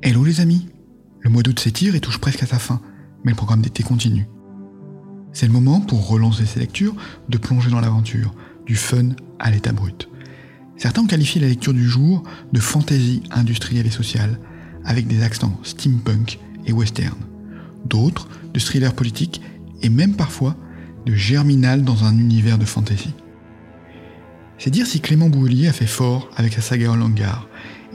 Hello 0.00 0.22
les 0.22 0.40
amis 0.40 0.68
Le 1.20 1.28
mois 1.28 1.42
d'août 1.42 1.58
s'étire 1.58 1.96
et 1.96 2.00
touche 2.00 2.18
presque 2.18 2.44
à 2.44 2.46
sa 2.46 2.60
fin, 2.60 2.80
mais 3.24 3.32
le 3.32 3.36
programme 3.36 3.62
d'été 3.62 3.82
continue. 3.82 4.28
C'est 5.32 5.46
le 5.46 5.52
moment, 5.52 5.80
pour 5.80 6.06
relancer 6.06 6.46
ses 6.46 6.60
lectures, 6.60 6.94
de 7.28 7.36
plonger 7.36 7.68
dans 7.68 7.80
l'aventure, 7.80 8.32
du 8.64 8.76
fun 8.76 9.08
à 9.40 9.50
l'état 9.50 9.72
brut. 9.72 10.08
Certains 10.76 11.02
ont 11.02 11.06
qualifié 11.08 11.40
la 11.40 11.48
lecture 11.48 11.74
du 11.74 11.88
jour 11.88 12.22
de 12.52 12.60
fantaisie 12.60 13.24
industrielle 13.32 13.88
et 13.88 13.90
sociale, 13.90 14.38
avec 14.84 15.08
des 15.08 15.24
accents 15.24 15.58
steampunk 15.64 16.38
et 16.64 16.72
western. 16.72 17.18
D'autres 17.84 18.28
de 18.54 18.60
thriller 18.60 18.94
politique 18.94 19.42
et 19.82 19.88
même 19.88 20.14
parfois 20.14 20.56
de 21.06 21.14
germinal 21.14 21.82
dans 21.82 22.04
un 22.04 22.16
univers 22.16 22.58
de 22.58 22.64
fantaisie. 22.64 23.14
C'est 24.58 24.70
dire 24.70 24.86
si 24.86 25.00
Clément 25.00 25.28
Bouhelier 25.28 25.66
a 25.66 25.72
fait 25.72 25.86
fort 25.86 26.30
avec 26.36 26.52
sa 26.52 26.60
saga 26.60 26.92
en 26.92 26.96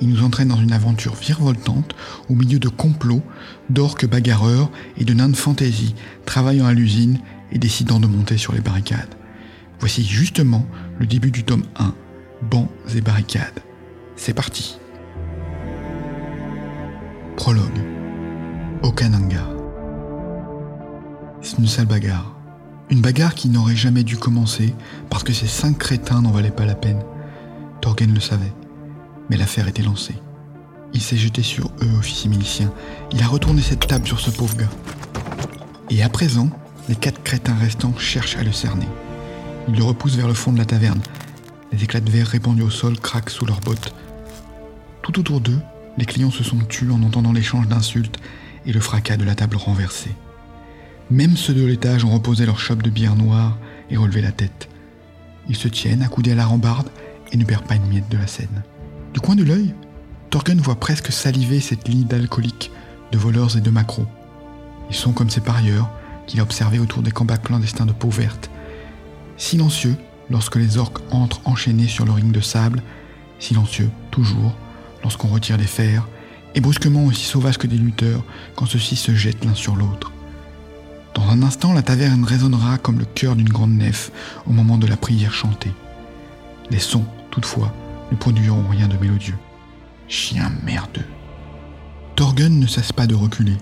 il 0.01 0.09
nous 0.09 0.23
entraîne 0.23 0.47
dans 0.47 0.61
une 0.61 0.71
aventure 0.71 1.15
virevoltante 1.15 1.95
au 2.29 2.35
milieu 2.35 2.59
de 2.59 2.69
complots, 2.69 3.21
d'orques 3.69 4.07
bagarreurs 4.07 4.71
et 4.97 5.05
de 5.05 5.13
nains 5.13 5.29
de 5.29 5.35
fantaisie 5.35 5.95
travaillant 6.25 6.65
à 6.65 6.73
l'usine 6.73 7.19
et 7.51 7.59
décidant 7.59 7.99
de 7.99 8.07
monter 8.07 8.37
sur 8.37 8.53
les 8.53 8.61
barricades. 8.61 9.15
Voici 9.79 10.03
justement 10.03 10.65
le 10.99 11.05
début 11.05 11.31
du 11.31 11.43
tome 11.43 11.63
1, 11.75 11.93
Bancs 12.49 12.69
et 12.95 13.01
barricades. 13.01 13.59
C'est 14.15 14.33
parti. 14.33 14.77
Prologue. 17.37 17.81
Okananga. 18.81 19.47
C'est 21.41 21.57
une 21.57 21.67
sale 21.67 21.85
bagarre. 21.85 22.35
Une 22.89 23.01
bagarre 23.01 23.33
qui 23.33 23.49
n'aurait 23.49 23.75
jamais 23.75 24.03
dû 24.03 24.17
commencer 24.17 24.73
parce 25.09 25.23
que 25.23 25.33
ces 25.33 25.47
cinq 25.47 25.77
crétins 25.77 26.21
n'en 26.21 26.31
valaient 26.31 26.51
pas 26.51 26.65
la 26.65 26.75
peine. 26.75 27.01
Torgen 27.81 28.13
le 28.13 28.19
savait. 28.19 28.53
L'affaire 29.37 29.67
était 29.67 29.81
lancée. 29.81 30.15
Il 30.93 31.01
s'est 31.01 31.17
jeté 31.17 31.41
sur 31.41 31.71
eux, 31.81 31.97
officier 31.97 32.29
milicien. 32.29 32.71
Il 33.11 33.21
a 33.23 33.27
retourné 33.27 33.61
cette 33.61 33.87
table 33.87 34.07
sur 34.07 34.19
ce 34.19 34.29
pauvre 34.29 34.55
gars. 34.55 34.69
Et 35.89 36.03
à 36.03 36.09
présent, 36.09 36.49
les 36.87 36.95
quatre 36.95 37.23
crétins 37.23 37.55
restants 37.55 37.97
cherchent 37.97 38.37
à 38.37 38.43
le 38.43 38.51
cerner. 38.51 38.87
Ils 39.67 39.75
le 39.75 39.83
repoussent 39.83 40.15
vers 40.15 40.27
le 40.27 40.33
fond 40.33 40.51
de 40.51 40.59
la 40.59 40.65
taverne. 40.65 41.01
Les 41.71 41.83
éclats 41.83 41.99
de 41.99 42.09
verre 42.09 42.27
répandus 42.27 42.61
au 42.61 42.69
sol 42.69 42.99
craquent 42.99 43.31
sous 43.31 43.45
leurs 43.45 43.59
bottes. 43.59 43.93
Tout 45.01 45.19
autour 45.19 45.41
d'eux, 45.41 45.59
les 45.97 46.05
clients 46.05 46.31
se 46.31 46.43
sont 46.43 46.59
tus 46.59 46.91
en 46.91 47.01
entendant 47.03 47.33
l'échange 47.33 47.67
d'insultes 47.67 48.19
et 48.65 48.71
le 48.71 48.79
fracas 48.79 49.17
de 49.17 49.25
la 49.25 49.35
table 49.35 49.57
renversée. 49.57 50.15
Même 51.11 51.35
ceux 51.35 51.53
de 51.53 51.65
l'étage 51.65 52.05
ont 52.05 52.11
reposé 52.11 52.45
leur 52.45 52.59
chope 52.59 52.83
de 52.83 52.89
bière 52.89 53.15
noire 53.15 53.57
et 53.89 53.97
relevé 53.97 54.21
la 54.21 54.31
tête. 54.31 54.69
Ils 55.49 55.55
se 55.55 55.67
tiennent 55.67 56.01
accoudés 56.01 56.31
à 56.31 56.35
la 56.35 56.45
rambarde 56.45 56.89
et 57.31 57.37
ne 57.37 57.45
perdent 57.45 57.67
pas 57.67 57.75
une 57.75 57.87
miette 57.87 58.09
de 58.09 58.17
la 58.17 58.27
scène. 58.27 58.63
Du 59.13 59.19
coin 59.19 59.35
de 59.35 59.43
l'œil, 59.43 59.75
Torgen 60.31 60.59
voit 60.59 60.79
presque 60.79 61.11
saliver 61.11 61.59
cette 61.59 61.87
ligne 61.87 62.05
d'alcooliques, 62.05 62.71
de 63.11 63.17
voleurs 63.19 63.55
et 63.55 63.61
de 63.61 63.69
macros. 63.69 64.07
Ils 64.89 64.95
sont 64.95 65.11
comme 65.11 65.29
ces 65.29 65.41
parieurs 65.41 65.87
qu'il 66.25 66.39
a 66.39 66.43
observés 66.43 66.79
autour 66.79 67.03
des 67.03 67.11
combats 67.11 67.37
clandestins 67.37 67.85
de 67.85 67.91
peau 67.91 68.09
verte. 68.09 68.49
Silencieux 69.37 69.95
lorsque 70.31 70.55
les 70.55 70.79
orques 70.79 70.97
entrent 71.11 71.41
enchaînés 71.45 71.87
sur 71.87 72.05
le 72.05 72.11
ring 72.11 72.31
de 72.31 72.41
sable, 72.41 72.81
silencieux 73.37 73.91
toujours 74.09 74.55
lorsqu'on 75.03 75.27
retire 75.27 75.57
les 75.57 75.67
fers, 75.67 76.07
et 76.55 76.61
brusquement 76.61 77.05
aussi 77.05 77.25
sauvages 77.25 77.59
que 77.59 77.67
des 77.67 77.77
lutteurs 77.77 78.23
quand 78.55 78.65
ceux-ci 78.65 78.95
se 78.95 79.13
jettent 79.13 79.45
l'un 79.45 79.53
sur 79.53 79.75
l'autre. 79.75 80.11
Dans 81.13 81.29
un 81.29 81.43
instant, 81.43 81.73
la 81.73 81.83
taverne 81.83 82.23
résonnera 82.23 82.79
comme 82.79 82.97
le 82.97 83.05
cœur 83.05 83.35
d'une 83.35 83.49
grande 83.49 83.73
nef 83.73 84.11
au 84.47 84.53
moment 84.53 84.79
de 84.79 84.87
la 84.87 84.97
prière 84.97 85.33
chantée. 85.33 85.73
Les 86.71 86.79
sons, 86.79 87.05
toutefois, 87.29 87.71
ne 88.13 88.69
rien 88.69 88.87
de 88.87 88.97
mélodieux. 88.97 89.37
Chien 90.07 90.51
merdeux. 90.63 91.05
Torgen 92.15 92.59
ne 92.59 92.67
cesse 92.67 92.91
pas 92.91 93.07
de 93.07 93.15
reculer. 93.15 93.57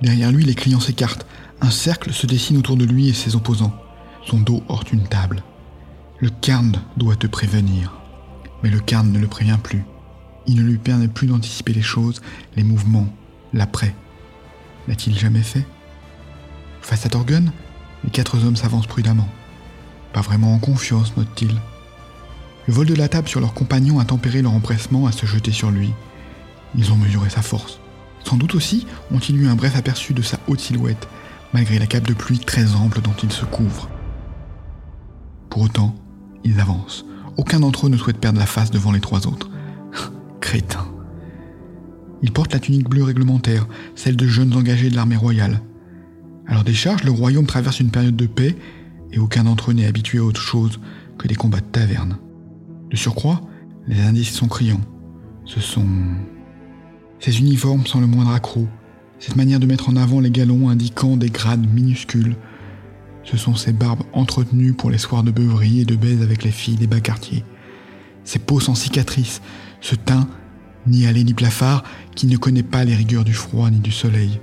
Derrière 0.00 0.32
lui, 0.32 0.44
les 0.44 0.54
clients 0.54 0.80
s'écartent. 0.80 1.26
Un 1.60 1.70
cercle 1.70 2.12
se 2.12 2.26
dessine 2.26 2.56
autour 2.56 2.76
de 2.76 2.84
lui 2.84 3.08
et 3.08 3.12
ses 3.12 3.36
opposants. 3.36 3.74
Son 4.24 4.38
dos 4.40 4.62
hors 4.68 4.84
une 4.92 5.06
table. 5.06 5.42
Le 6.18 6.30
Carn 6.30 6.72
doit 6.96 7.16
te 7.16 7.26
prévenir. 7.26 8.00
Mais 8.62 8.70
le 8.70 8.80
Carn 8.80 9.10
ne 9.10 9.18
le 9.18 9.26
prévient 9.26 9.58
plus. 9.62 9.84
Il 10.46 10.56
ne 10.56 10.62
lui 10.62 10.78
permet 10.78 11.08
plus 11.08 11.26
d'anticiper 11.26 11.72
les 11.72 11.82
choses, 11.82 12.20
les 12.56 12.64
mouvements, 12.64 13.08
l'après. 13.52 13.94
L'a-t-il 14.88 15.18
jamais 15.18 15.42
fait? 15.42 15.66
Face 16.80 17.04
à 17.04 17.10
Torgen, 17.10 17.52
les 18.04 18.10
quatre 18.10 18.42
hommes 18.42 18.56
s'avancent 18.56 18.86
prudemment. 18.86 19.28
Pas 20.12 20.22
vraiment 20.22 20.54
en 20.54 20.58
confiance, 20.58 21.16
note-t-il. 21.16 21.54
Le 22.66 22.74
vol 22.74 22.86
de 22.86 22.94
la 22.94 23.08
table 23.08 23.28
sur 23.28 23.40
leur 23.40 23.54
compagnon 23.54 23.98
a 23.98 24.04
tempéré 24.04 24.42
leur 24.42 24.52
empressement 24.52 25.06
à 25.06 25.12
se 25.12 25.26
jeter 25.26 25.52
sur 25.52 25.70
lui. 25.70 25.92
Ils 26.76 26.92
ont 26.92 26.96
mesuré 26.96 27.30
sa 27.30 27.42
force. 27.42 27.80
Sans 28.24 28.36
doute 28.36 28.54
aussi 28.54 28.86
ont-ils 29.10 29.36
eu 29.40 29.48
un 29.48 29.56
bref 29.56 29.76
aperçu 29.76 30.12
de 30.12 30.22
sa 30.22 30.38
haute 30.46 30.60
silhouette, 30.60 31.08
malgré 31.52 31.78
la 31.78 31.86
cape 31.86 32.06
de 32.06 32.14
pluie 32.14 32.38
très 32.38 32.74
ample 32.74 33.00
dont 33.00 33.14
il 33.22 33.32
se 33.32 33.44
couvre. 33.44 33.88
Pour 35.48 35.62
autant, 35.62 35.94
ils 36.44 36.60
avancent. 36.60 37.04
Aucun 37.36 37.60
d'entre 37.60 37.86
eux 37.86 37.90
ne 37.90 37.96
souhaite 37.96 38.18
perdre 38.18 38.38
la 38.38 38.46
face 38.46 38.70
devant 38.70 38.92
les 38.92 39.00
trois 39.00 39.26
autres. 39.26 39.50
Crétin. 40.40 40.86
Ils 42.22 42.32
portent 42.32 42.52
la 42.52 42.60
tunique 42.60 42.88
bleue 42.88 43.02
réglementaire, 43.02 43.66
celle 43.94 44.16
de 44.16 44.26
jeunes 44.26 44.54
engagés 44.54 44.90
de 44.90 44.96
l'armée 44.96 45.16
royale. 45.16 45.62
À 46.46 46.54
leur 46.54 46.64
décharge, 46.64 47.04
le 47.04 47.10
royaume 47.10 47.46
traverse 47.46 47.80
une 47.80 47.90
période 47.90 48.16
de 48.16 48.26
paix 48.26 48.56
et 49.12 49.18
aucun 49.18 49.44
d'entre 49.44 49.70
eux 49.70 49.74
n'est 49.74 49.86
habitué 49.86 50.18
à 50.18 50.24
autre 50.24 50.40
chose 50.40 50.78
que 51.18 51.26
des 51.26 51.34
combats 51.34 51.60
de 51.60 51.64
taverne. 51.64 52.18
De 52.90 52.96
surcroît, 52.96 53.40
les 53.86 54.00
indices 54.00 54.32
sont 54.32 54.48
criants. 54.48 54.80
Ce 55.44 55.60
sont... 55.60 55.86
Ces 57.20 57.38
uniformes 57.38 57.86
sans 57.86 58.00
le 58.00 58.06
moindre 58.06 58.32
accroc, 58.32 58.66
cette 59.18 59.36
manière 59.36 59.60
de 59.60 59.66
mettre 59.66 59.90
en 59.90 59.96
avant 59.96 60.20
les 60.20 60.30
galons 60.30 60.68
indiquant 60.68 61.16
des 61.16 61.28
grades 61.28 61.66
minuscules. 61.72 62.36
Ce 63.22 63.36
sont 63.36 63.54
ces 63.54 63.72
barbes 63.72 64.02
entretenues 64.12 64.72
pour 64.72 64.90
les 64.90 64.98
soirs 64.98 65.22
de 65.22 65.30
beuverie 65.30 65.80
et 65.80 65.84
de 65.84 65.94
baise 65.94 66.22
avec 66.22 66.42
les 66.42 66.50
filles 66.50 66.76
des 66.76 66.86
bas 66.86 67.00
quartiers. 67.00 67.44
Ces 68.24 68.38
peaux 68.38 68.60
sans 68.60 68.74
cicatrices, 68.74 69.42
ce 69.80 69.94
teint, 69.94 70.28
ni 70.86 71.06
allé 71.06 71.22
ni 71.24 71.34
plafard, 71.34 71.84
qui 72.16 72.26
ne 72.26 72.38
connaît 72.38 72.62
pas 72.62 72.84
les 72.84 72.94
rigueurs 72.94 73.24
du 73.24 73.34
froid 73.34 73.70
ni 73.70 73.78
du 73.78 73.92
soleil. 73.92 74.40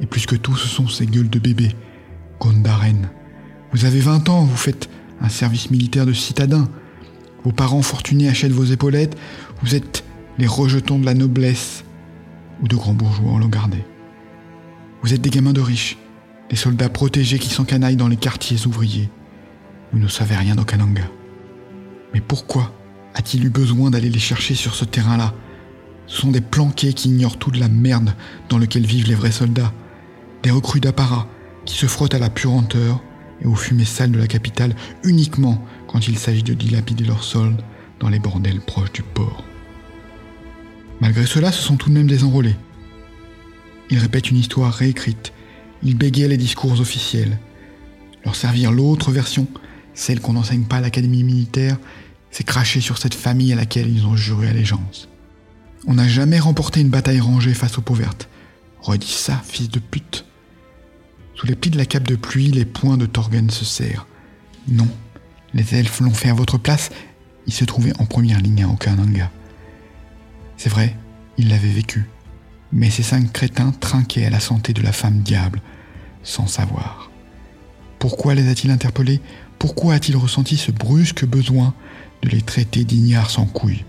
Et 0.00 0.06
plus 0.06 0.26
que 0.26 0.36
tout, 0.36 0.56
ce 0.56 0.68
sont 0.68 0.88
ces 0.88 1.06
gueules 1.06 1.30
de 1.30 1.38
bébé. 1.38 1.74
Gondaren. 2.40 3.10
Vous 3.72 3.84
avez 3.84 4.00
20 4.00 4.28
ans, 4.30 4.44
vous 4.44 4.56
faites 4.56 4.88
un 5.20 5.28
service 5.28 5.70
militaire 5.70 6.06
de 6.06 6.12
citadin. 6.12 6.68
Vos 7.44 7.52
parents 7.52 7.82
fortunés 7.82 8.28
achètent 8.28 8.52
vos 8.52 8.64
épaulettes, 8.64 9.16
vous 9.62 9.74
êtes 9.74 10.04
les 10.38 10.46
rejetons 10.46 10.98
de 10.98 11.04
la 11.04 11.14
noblesse 11.14 11.84
ou 12.62 12.68
de 12.68 12.76
grands 12.76 12.94
bourgeois 12.94 13.32
en 13.32 13.48
gardé. 13.48 13.84
Vous 15.02 15.12
êtes 15.12 15.20
des 15.20 15.30
gamins 15.30 15.52
de 15.52 15.60
riches, 15.60 15.98
des 16.48 16.56
soldats 16.56 16.88
protégés 16.88 17.38
qui 17.38 17.48
s'encanaillent 17.48 17.96
dans 17.96 18.08
les 18.08 18.16
quartiers 18.16 18.66
ouvriers. 18.66 19.10
Vous 19.92 19.98
ne 19.98 20.08
savez 20.08 20.36
rien 20.36 20.54
d'Okananga. 20.54 21.02
Mais 22.14 22.20
pourquoi 22.20 22.72
a-t-il 23.14 23.44
eu 23.44 23.50
besoin 23.50 23.90
d'aller 23.90 24.10
les 24.10 24.18
chercher 24.18 24.54
sur 24.54 24.74
ce 24.74 24.84
terrain-là? 24.84 25.34
Ce 26.06 26.20
sont 26.20 26.30
des 26.30 26.40
planqués 26.40 26.92
qui 26.92 27.08
ignorent 27.08 27.38
toute 27.38 27.58
la 27.58 27.68
merde 27.68 28.14
dans 28.48 28.58
laquelle 28.58 28.86
vivent 28.86 29.08
les 29.08 29.14
vrais 29.14 29.32
soldats, 29.32 29.72
des 30.42 30.50
recrues 30.50 30.80
d'apparat 30.80 31.26
qui 31.64 31.76
se 31.76 31.86
frottent 31.86 32.14
à 32.14 32.18
la 32.18 32.30
puanteur 32.30 33.02
et 33.40 33.46
aux 33.46 33.54
fumées 33.54 33.84
sales 33.84 34.12
de 34.12 34.18
la 34.18 34.26
capitale 34.26 34.74
uniquement 35.04 35.64
quand 35.92 36.08
il 36.08 36.18
s'agit 36.18 36.42
de 36.42 36.54
dilapider 36.54 37.04
leurs 37.04 37.22
soldes 37.22 37.62
dans 38.00 38.08
les 38.08 38.18
bordels 38.18 38.60
proches 38.60 38.92
du 38.92 39.02
port. 39.02 39.44
Malgré 41.00 41.26
cela, 41.26 41.52
ce 41.52 41.62
sont 41.62 41.76
tout 41.76 41.90
de 41.90 41.94
même 41.94 42.06
des 42.06 42.24
enrôlés. 42.24 42.56
Ils 43.90 43.98
répètent 43.98 44.30
une 44.30 44.38
histoire 44.38 44.72
réécrite, 44.72 45.32
ils 45.82 45.96
bégayent 45.96 46.28
les 46.28 46.36
discours 46.36 46.80
officiels. 46.80 47.38
Leur 48.24 48.36
servir 48.36 48.72
l'autre 48.72 49.10
version, 49.10 49.46
celle 49.94 50.20
qu'on 50.20 50.32
n'enseigne 50.32 50.64
pas 50.64 50.76
à 50.76 50.80
l'académie 50.80 51.24
militaire, 51.24 51.76
c'est 52.30 52.44
cracher 52.44 52.80
sur 52.80 52.96
cette 52.96 53.14
famille 53.14 53.52
à 53.52 53.56
laquelle 53.56 53.94
ils 53.94 54.06
ont 54.06 54.16
juré 54.16 54.48
allégeance. 54.48 55.08
On 55.86 55.94
n'a 55.94 56.08
jamais 56.08 56.38
remporté 56.38 56.80
une 56.80 56.88
bataille 56.88 57.20
rangée 57.20 57.52
face 57.52 57.76
aux 57.76 57.82
pauvertes. 57.82 58.28
Redis 58.80 59.08
ça, 59.08 59.42
fils 59.44 59.68
de 59.68 59.80
pute. 59.80 60.24
Sous 61.34 61.46
les 61.46 61.56
plis 61.56 61.70
de 61.70 61.78
la 61.78 61.86
cape 61.86 62.06
de 62.06 62.16
pluie, 62.16 62.50
les 62.50 62.64
poings 62.64 62.96
de 62.96 63.06
Torgen 63.06 63.50
se 63.50 63.64
serrent. 63.64 64.06
Non, 64.68 64.88
les 65.54 65.74
elfes 65.74 66.00
l'ont 66.00 66.14
fait 66.14 66.30
à 66.30 66.34
votre 66.34 66.58
place, 66.58 66.90
il 67.46 67.52
se 67.52 67.64
trouvait 67.64 67.98
en 67.98 68.06
première 68.06 68.40
ligne 68.40 68.64
à 68.64 68.68
Okananga. 68.68 69.30
C'est 70.56 70.68
vrai, 70.68 70.96
il 71.38 71.48
l'avait 71.48 71.68
vécu, 71.68 72.08
mais 72.72 72.90
ces 72.90 73.02
cinq 73.02 73.32
crétins 73.32 73.72
trinquaient 73.72 74.26
à 74.26 74.30
la 74.30 74.40
santé 74.40 74.72
de 74.72 74.82
la 74.82 74.92
femme 74.92 75.20
diable, 75.20 75.60
sans 76.22 76.46
savoir. 76.46 77.10
Pourquoi 77.98 78.34
les 78.34 78.48
a-t-il 78.48 78.70
interpellés? 78.70 79.20
Pourquoi 79.58 79.94
a-t-il 79.94 80.16
ressenti 80.16 80.56
ce 80.56 80.72
brusque 80.72 81.24
besoin 81.24 81.74
de 82.22 82.28
les 82.28 82.42
traiter 82.42 82.84
d'ignards 82.84 83.30
sans 83.30 83.46
couilles? 83.46 83.84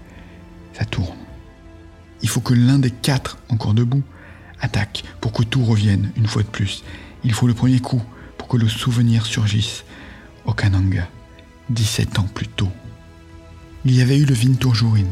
Ça 0.74 0.86
tourne. 0.86 1.18
Il 2.22 2.30
faut 2.30 2.42
que 2.42 2.54
l'un 2.54 2.80
des 2.80 2.92
quatre, 2.92 3.38
encore 3.50 3.74
debout, 3.74 4.04
attaque 4.60 5.04
pour 5.20 5.34
que 5.34 5.44
tout 5.44 5.64
revienne 5.64 6.12
une 6.16 6.28
fois 6.28 6.44
de 6.44 6.48
plus. 6.48 6.84
Il 7.24 7.34
faut 7.34 7.48
le 7.48 7.54
premier 7.54 7.80
coup 7.80 8.02
pour 8.38 8.48
que 8.48 8.58
le 8.58 8.70
souvenir 8.70 9.26
surgisse. 9.26 9.84
Okananga. 10.46 11.08
17 11.70 12.20
ans 12.20 12.28
plus 12.34 12.48
tôt. 12.48 12.72
Il 13.86 13.96
y 13.96 14.02
avait 14.02 14.18
eu 14.18 14.26
le 14.26 14.34
Vinturjurin, 14.34 15.08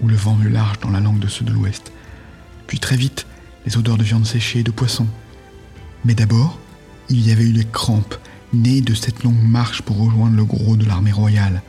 ou 0.00 0.08
le 0.08 0.16
vent 0.16 0.36
du 0.36 0.48
large 0.48 0.80
dans 0.80 0.90
la 0.90 1.00
langue 1.00 1.18
de 1.18 1.28
ceux 1.28 1.44
de 1.44 1.52
l'Ouest. 1.52 1.92
puis 2.66 2.78
très 2.78 2.96
vite, 2.96 3.26
les 3.66 3.76
odeurs 3.76 3.98
de 3.98 4.04
viande 4.04 4.26
séchée 4.26 4.60
et 4.60 4.62
de 4.62 4.70
poisson. 4.70 5.06
Mais 6.04 6.14
d'abord, 6.14 6.58
il 7.08 7.26
y 7.26 7.32
avait 7.32 7.44
eu 7.44 7.52
les 7.52 7.64
crampes, 7.64 8.16
nées 8.52 8.80
de 8.80 8.94
cette 8.94 9.22
longue 9.22 9.42
marche 9.42 9.82
pour 9.82 9.98
rejoindre 9.98 10.36
le 10.36 10.44
gros 10.44 10.76
de 10.76 10.86
l'armée 10.86 11.12
royale. 11.12 11.62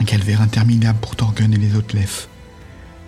Un 0.00 0.04
calvaire 0.04 0.40
interminable 0.40 0.98
pour 1.00 1.16
Torgun 1.16 1.52
et 1.52 1.56
les 1.56 1.68
Lefs. 1.94 2.28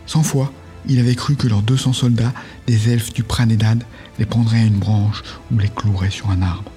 Cent 0.07 0.23
fois, 0.23 0.53
il 0.87 0.99
avait 0.99 1.15
cru 1.15 1.35
que 1.35 1.49
leurs 1.49 1.63
200 1.63 1.95
soldats, 1.95 2.35
des 2.67 2.91
elfes 2.91 3.13
du 3.13 3.23
Pranedad, 3.23 3.83
les 4.19 4.27
prendraient 4.27 4.61
à 4.61 4.65
une 4.65 4.79
branche 4.79 5.23
ou 5.51 5.59
les 5.59 5.69
cloueraient 5.69 6.11
sur 6.11 6.31
un 6.31 6.43
arbre. 6.43 6.71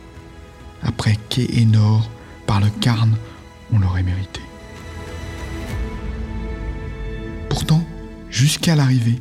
Après 0.82 1.18
Quai 1.30 1.60
et 1.60 1.66
Nord, 1.66 2.10
par 2.46 2.62
le 2.62 2.70
Carne, 2.70 3.18
on 3.72 3.80
l'aurait 3.80 4.04
mérité. 4.04 4.42
Pourtant, 7.50 7.84
jusqu'à 8.30 8.76
l'arrivée, 8.76 9.20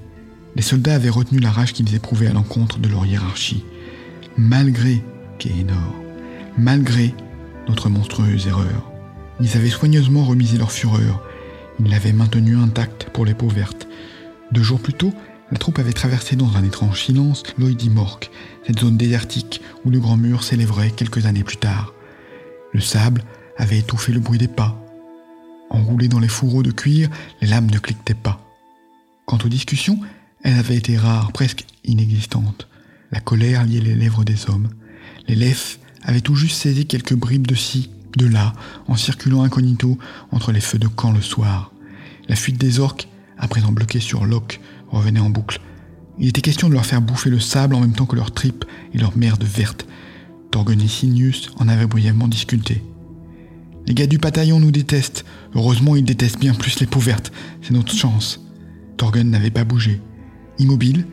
les 0.55 0.63
soldats 0.63 0.95
avaient 0.95 1.11
retenu 1.11 1.39
la 1.39 1.51
rage 1.51 1.73
qu'ils 1.73 1.95
éprouvaient 1.95 2.29
à 2.29 2.33
l'encontre 2.33 2.79
de 2.79 2.89
leur 2.89 3.05
hiérarchie, 3.07 3.65
malgré 4.37 5.03
Kéhénor, 5.39 5.95
malgré 6.57 7.15
notre 7.69 7.89
monstrueuse 7.89 8.47
erreur. 8.47 8.91
Ils 9.41 9.57
avaient 9.57 9.69
soigneusement 9.69 10.25
remisé 10.25 10.57
leur 10.57 10.73
fureur, 10.73 11.23
ils 11.79 11.91
l'avaient 11.91 12.13
maintenue 12.13 12.57
intacte 12.57 13.09
pour 13.13 13.27
les 13.27 13.35
peaux 13.35 13.49
vertes. 13.49 13.87
Deux 14.53 14.63
jours 14.63 14.81
plus 14.81 14.95
tôt, 14.95 15.13
la 15.53 15.59
troupe 15.59 15.79
avait 15.79 15.93
traversé 15.93 16.37
dans 16.37 16.57
un 16.57 16.65
étrange 16.65 17.03
silence 17.03 17.43
l'Oïdimorque, 17.59 18.31
cette 18.67 18.81
zone 18.81 18.97
désertique 18.97 19.61
où 19.85 19.91
le 19.91 20.01
grand 20.01 20.17
mur 20.17 20.43
s'élèverait 20.43 20.91
quelques 20.91 21.27
années 21.27 21.45
plus 21.45 21.59
tard. 21.59 21.93
Le 22.73 22.81
sable 22.81 23.23
avait 23.58 23.79
étouffé 23.79 24.12
le 24.12 24.20
bruit 24.20 24.38
des 24.38 24.49
pas. 24.49 24.81
Enroulées 25.70 26.08
dans 26.08 26.20
les 26.20 26.29
fourreaux 26.29 26.62
de 26.62 26.70
cuir, 26.70 27.08
les 27.41 27.49
lames 27.49 27.70
ne 27.70 27.79
cliquetaient 27.79 28.14
pas. 28.14 28.41
Quant 29.25 29.38
aux 29.44 29.49
discussions, 29.49 29.99
elles 30.43 30.58
avaient 30.58 30.76
été 30.76 30.97
rares, 30.97 31.32
presque 31.32 31.64
inexistantes. 31.85 32.69
La 33.11 33.20
colère 33.20 33.64
liait 33.64 33.81
les 33.81 33.94
lèvres 33.94 34.25
des 34.25 34.49
hommes. 34.49 34.69
Les 35.26 35.35
lèvres 35.35 35.79
avaient 36.03 36.20
tout 36.20 36.37
juste 36.37 36.61
saisi 36.61 36.87
quelques 36.87 37.14
bribes 37.14 37.47
de 37.47 37.55
ci, 37.55 37.91
de 38.17 38.26
là, 38.26 38.53
en 38.87 38.97
circulant 38.97 39.43
incognito 39.43 39.99
entre 40.31 40.52
les 40.52 40.61
feux 40.61 40.79
de 40.79 40.88
camp 40.88 41.12
le 41.12 41.20
soir. 41.20 41.73
La 42.29 42.37
fuite 42.37 42.59
des 42.59 42.79
orques, 42.79 43.09
à 43.38 43.49
présent 43.49 43.73
bloquée 43.73 44.00
sur 44.00 44.25
Locke, 44.25 44.61
revenait 44.88 45.20
en 45.20 45.31
boucle. 45.31 45.61
Il 46.19 46.29
était 46.29 46.41
question 46.41 46.69
de 46.69 46.73
leur 46.73 46.87
faire 46.87 47.02
bouffer 47.02 47.31
le 47.31 47.41
sable 47.41 47.75
en 47.75 47.81
même 47.81 47.93
temps 47.93 48.06
que 48.06 48.17
leurs 48.17 48.32
tripes 48.32 48.64
et 48.94 48.99
leur 48.99 49.17
merde 49.17 49.44
verte. 49.44 49.87
Torgon 50.50 50.79
et 50.79 50.88
Sinius 50.88 51.50
en 51.59 51.69
avaient 51.69 51.87
brièvement 51.87 52.29
discuté. 52.29 52.82
Les 53.87 53.94
gars 53.94 54.06
du 54.06 54.19
bataillon 54.19 54.59
nous 54.59 54.73
détestent. 54.73 55.25
Heureusement, 55.55 55.94
ils 55.94 56.05
détestent 56.05 56.41
bien 56.41 56.55
plus 56.55 56.81
les 56.81 56.87
peaux 56.87 57.00
vertes. 57.00 57.33
C'est 57.62 57.73
notre 57.73 57.94
chance. 57.94 58.41
Torgun 58.97 59.25
n'avait 59.25 59.50
pas 59.50 59.65
bougé. 59.65 60.00
Immobile, 60.59 61.06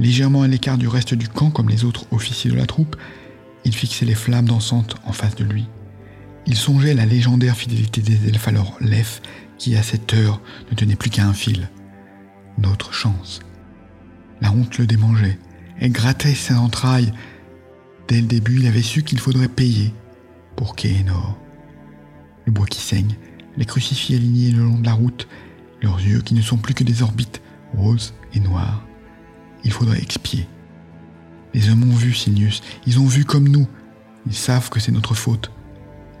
légèrement 0.00 0.42
à 0.42 0.48
l'écart 0.48 0.78
du 0.78 0.88
reste 0.88 1.14
du 1.14 1.28
camp 1.28 1.50
comme 1.50 1.68
les 1.68 1.84
autres 1.84 2.06
officiers 2.10 2.50
de 2.50 2.56
la 2.56 2.66
troupe, 2.66 2.96
il 3.64 3.74
fixait 3.74 4.06
les 4.06 4.14
flammes 4.14 4.46
dansantes 4.46 4.96
en 5.04 5.12
face 5.12 5.36
de 5.36 5.44
lui. 5.44 5.66
Il 6.46 6.56
songeait 6.56 6.92
à 6.92 6.94
la 6.94 7.06
légendaire 7.06 7.56
fidélité 7.56 8.00
des 8.00 8.28
elfes 8.28 8.48
à 8.48 8.52
leur 8.52 8.76
lef 8.80 9.22
qui, 9.58 9.76
à 9.76 9.82
cette 9.82 10.12
heure, 10.14 10.40
ne 10.70 10.76
tenait 10.76 10.96
plus 10.96 11.10
qu'à 11.10 11.26
un 11.26 11.32
fil. 11.32 11.68
Notre 12.58 12.92
chance. 12.92 13.40
La 14.40 14.52
honte 14.52 14.78
le 14.78 14.86
démangeait. 14.86 15.38
Elle 15.78 15.92
grattait 15.92 16.34
ses 16.34 16.54
entrailles. 16.54 17.12
Dès 18.08 18.20
le 18.20 18.26
début, 18.26 18.58
il 18.60 18.66
avait 18.66 18.82
su 18.82 19.02
qu'il 19.02 19.18
faudrait 19.18 19.48
payer 19.48 19.92
pour 20.56 20.74
Kéenor 20.74 21.38
le 22.46 22.52
bois 22.52 22.66
qui 22.66 22.80
saigne, 22.80 23.16
les 23.56 23.64
crucifix 23.64 24.14
alignés 24.14 24.52
le 24.52 24.64
long 24.64 24.78
de 24.78 24.86
la 24.86 24.94
route, 24.94 25.28
leurs 25.82 26.00
yeux 26.00 26.22
qui 26.22 26.34
ne 26.34 26.42
sont 26.42 26.56
plus 26.56 26.74
que 26.74 26.84
des 26.84 27.02
orbites 27.02 27.42
roses 27.74 28.14
et 28.32 28.40
noires. 28.40 28.86
Il 29.64 29.72
faudrait 29.72 30.00
expier. 30.00 30.46
Les 31.52 31.70
hommes 31.70 31.90
ont 31.90 31.96
vu 31.96 32.14
Sinius, 32.14 32.62
ils 32.86 32.98
ont 33.00 33.06
vu 33.06 33.24
comme 33.24 33.48
nous. 33.48 33.66
Ils 34.26 34.34
savent 34.34 34.70
que 34.70 34.80
c'est 34.80 34.92
notre 34.92 35.14
faute. 35.14 35.50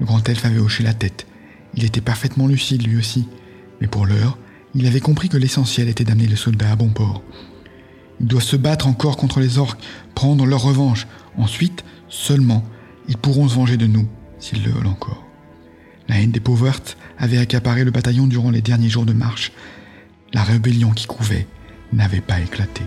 Le 0.00 0.06
grand 0.06 0.26
elfe 0.28 0.44
avait 0.44 0.58
hoché 0.58 0.82
la 0.82 0.94
tête. 0.94 1.26
Il 1.74 1.84
était 1.84 2.00
parfaitement 2.00 2.46
lucide 2.46 2.86
lui 2.86 2.98
aussi. 2.98 3.28
Mais 3.80 3.86
pour 3.86 4.06
l'heure, 4.06 4.38
il 4.74 4.86
avait 4.86 5.00
compris 5.00 5.28
que 5.28 5.36
l'essentiel 5.36 5.88
était 5.88 6.04
d'amener 6.04 6.26
le 6.26 6.36
soldat 6.36 6.72
à 6.72 6.76
bon 6.76 6.88
port. 6.88 7.22
Ils 8.20 8.26
doivent 8.26 8.42
se 8.42 8.56
battre 8.56 8.86
encore 8.86 9.16
contre 9.16 9.40
les 9.40 9.58
orques, 9.58 9.82
prendre 10.14 10.46
leur 10.46 10.62
revanche. 10.62 11.06
Ensuite, 11.36 11.84
seulement, 12.08 12.64
ils 13.08 13.18
pourront 13.18 13.48
se 13.48 13.54
venger 13.54 13.76
de 13.76 13.86
nous, 13.86 14.08
s'ils 14.38 14.62
le 14.62 14.70
veulent 14.70 14.86
encore. 14.86 15.25
La 16.08 16.20
haine 16.20 16.30
des 16.30 16.40
pauvres 16.40 16.72
avait 17.18 17.38
accaparé 17.38 17.84
le 17.84 17.90
bataillon 17.90 18.26
durant 18.26 18.50
les 18.50 18.62
derniers 18.62 18.88
jours 18.88 19.06
de 19.06 19.12
marche. 19.12 19.52
La 20.32 20.42
rébellion 20.42 20.90
qui 20.90 21.06
couvait 21.06 21.46
n'avait 21.92 22.20
pas 22.20 22.40
éclaté. 22.40 22.82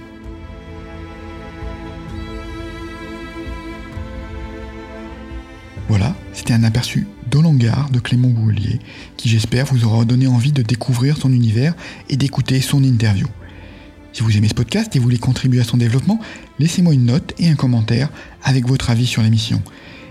Voilà, 5.90 6.16
c'était 6.34 6.54
un 6.54 6.64
aperçu 6.64 7.08
d'Olangar 7.32 7.90
de 7.90 8.00
Clément 8.00 8.30
Boulier, 8.30 8.80
qui 9.18 9.28
j'espère 9.28 9.66
vous 9.66 9.86
aura 9.86 10.06
donné 10.06 10.28
envie 10.28 10.52
de 10.52 10.62
découvrir 10.62 11.18
son 11.18 11.34
univers 11.34 11.74
et 12.10 12.16
d'écouter 12.16 12.62
son 12.62 12.84
interview. 12.84 13.28
Si 14.14 14.22
vous 14.22 14.38
aimez 14.38 14.50
ce 14.50 14.54
podcast 14.54 14.96
et 14.96 15.00
voulez 15.00 15.18
contribuer 15.18 15.62
à 15.62 15.64
son 15.64 15.78
développement, 15.78 16.20
laissez-moi 16.60 16.94
une 16.94 17.06
note 17.06 17.34
et 17.40 17.50
un 17.50 17.56
commentaire 17.56 18.10
avec 18.44 18.68
votre 18.68 18.90
avis 18.90 19.08
sur 19.08 19.22
l'émission. 19.24 19.62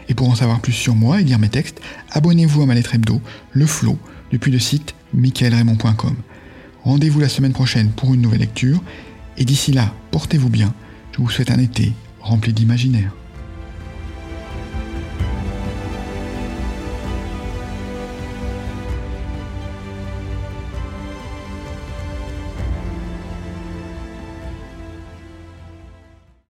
Et 0.09 0.15
pour 0.15 0.29
en 0.29 0.35
savoir 0.35 0.61
plus 0.61 0.73
sur 0.73 0.95
moi 0.95 1.21
et 1.21 1.25
lire 1.25 1.39
mes 1.39 1.49
textes, 1.49 1.81
abonnez-vous 2.11 2.63
à 2.63 2.67
ma 2.67 2.75
lettre 2.75 2.95
hebdo, 2.95 3.21
Le 3.53 3.67
Flow, 3.67 3.99
depuis 4.33 4.51
le 4.51 4.59
site 4.59 4.95
michaelraymond.com. 5.15 6.17
Rendez-vous 6.85 7.21
la 7.21 7.29
semaine 7.29 7.53
prochaine 7.53 7.91
pour 7.91 8.15
une 8.15 8.23
nouvelle 8.23 8.41
lecture, 8.41 8.83
et 9.37 9.45
d'ici 9.45 9.73
là, 9.73 9.93
portez-vous 10.11 10.49
bien, 10.49 10.73
je 11.13 11.19
vous 11.19 11.29
souhaite 11.29 11.51
un 11.51 11.59
été 11.59 11.93
rempli 12.21 12.53
d'imaginaire. 12.53 13.13